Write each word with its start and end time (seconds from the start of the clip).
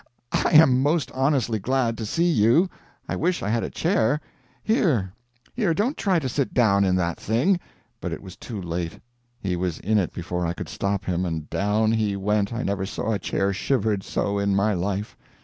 I 0.31 0.53
am 0.53 0.81
most 0.81 1.11
honestly 1.11 1.59
glad 1.59 1.95
to 1.99 2.07
see 2.07 2.27
you. 2.27 2.71
I 3.07 3.15
wish 3.15 3.43
I 3.43 3.49
had 3.49 3.63
a 3.63 3.69
chair 3.69 4.19
Here, 4.63 5.13
here, 5.53 5.75
don't 5.75 5.95
try 5.95 6.17
to 6.17 6.27
sit 6.27 6.55
down 6.55 6.83
in 6.83 6.95
that 6.95 7.19
thing" 7.19 7.59
But 8.01 8.11
it 8.11 8.23
was 8.23 8.35
too 8.35 8.59
late. 8.59 8.99
He 9.39 9.55
was 9.55 9.77
in 9.79 9.99
it 9.99 10.11
before 10.11 10.43
I 10.43 10.53
could 10.53 10.69
stop 10.69 11.05
him 11.05 11.23
and 11.23 11.47
down 11.51 11.91
he 11.91 12.15
went 12.15 12.51
I 12.51 12.63
never 12.63 12.87
saw 12.87 13.11
a 13.11 13.19
chair 13.19 13.53
shivered 13.53 14.01
so 14.01 14.39
in 14.39 14.55
my 14.55 14.73
life. 14.73 15.15